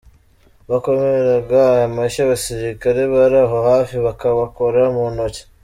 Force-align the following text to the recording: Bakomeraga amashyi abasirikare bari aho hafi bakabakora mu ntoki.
Bakomeraga 0.69 1.59
amashyi 1.87 2.19
abasirikare 2.23 3.01
bari 3.13 3.37
aho 3.45 3.57
hafi 3.69 3.95
bakabakora 4.05 4.81
mu 4.97 5.05
ntoki. 5.13 5.41